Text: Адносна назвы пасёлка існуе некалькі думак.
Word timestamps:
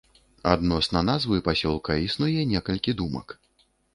Адносна 0.53 1.03
назвы 1.09 1.41
пасёлка 1.49 1.97
існуе 2.07 2.47
некалькі 2.53 2.97
думак. 3.03 3.37